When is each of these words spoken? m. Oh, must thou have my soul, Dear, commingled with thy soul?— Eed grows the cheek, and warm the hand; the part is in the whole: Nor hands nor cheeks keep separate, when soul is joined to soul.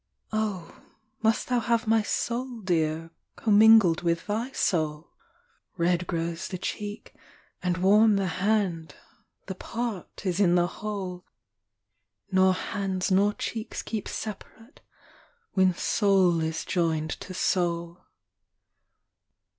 m. 0.33 0.39
Oh, 0.39 0.81
must 1.21 1.47
thou 1.47 1.59
have 1.59 1.85
my 1.85 2.01
soul, 2.01 2.61
Dear, 2.61 3.11
commingled 3.35 4.01
with 4.01 4.25
thy 4.25 4.51
soul?— 4.51 5.11
Eed 5.79 6.07
grows 6.07 6.47
the 6.47 6.57
cheek, 6.57 7.13
and 7.61 7.77
warm 7.77 8.15
the 8.15 8.25
hand; 8.41 8.95
the 9.45 9.53
part 9.53 10.25
is 10.25 10.39
in 10.39 10.55
the 10.55 10.65
whole: 10.65 11.27
Nor 12.31 12.55
hands 12.55 13.11
nor 13.11 13.33
cheeks 13.35 13.83
keep 13.83 14.07
separate, 14.07 14.81
when 15.53 15.75
soul 15.75 16.41
is 16.41 16.65
joined 16.65 17.11
to 17.19 17.35
soul. 17.35 18.01